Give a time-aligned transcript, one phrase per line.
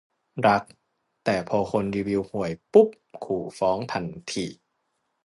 [0.47, 0.63] รัก
[1.25, 2.87] แต่พอคนรีวิวห่วยปุ๊บ
[3.25, 4.45] ขู่ฟ้องทันที